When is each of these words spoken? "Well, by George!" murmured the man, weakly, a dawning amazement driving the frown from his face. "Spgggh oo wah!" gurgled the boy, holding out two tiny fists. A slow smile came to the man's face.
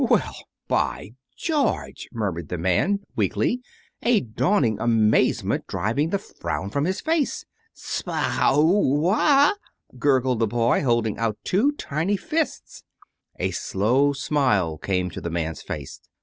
"Well, 0.09 0.33
by 0.67 1.13
George!" 1.37 2.09
murmured 2.11 2.49
the 2.49 2.57
man, 2.57 3.01
weakly, 3.15 3.61
a 4.01 4.21
dawning 4.21 4.79
amazement 4.79 5.67
driving 5.67 6.09
the 6.09 6.17
frown 6.17 6.71
from 6.71 6.85
his 6.85 6.99
face. 6.99 7.45
"Spgggh 7.75 8.57
oo 8.57 8.99
wah!" 8.99 9.53
gurgled 9.99 10.39
the 10.39 10.47
boy, 10.47 10.81
holding 10.81 11.19
out 11.19 11.37
two 11.43 11.73
tiny 11.73 12.17
fists. 12.17 12.83
A 13.37 13.51
slow 13.51 14.11
smile 14.11 14.79
came 14.79 15.11
to 15.11 15.21
the 15.21 15.29
man's 15.29 15.61
face. 15.61 16.01